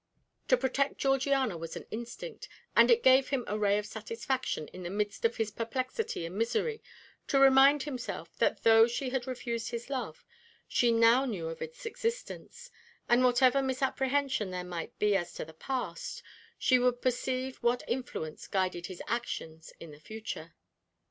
[0.47, 4.81] To protect Georgiana was an instinct, and it gave him a ray of satisfaction in
[4.81, 6.81] the midst of his perplexity and misery
[7.27, 10.25] to remind himself that though she had refused his love,
[10.67, 12.71] she now knew of its existence,
[13.07, 16.23] and whatever misapprehension there might be as to the past,
[16.57, 20.55] she would perceive what influence guided his actions in the future.